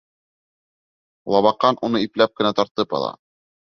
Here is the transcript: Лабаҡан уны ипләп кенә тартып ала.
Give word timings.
Лабаҡан 1.35 1.81
уны 1.91 2.05
ипләп 2.09 2.37
кенә 2.43 2.57
тартып 2.63 3.01
ала. 3.03 3.19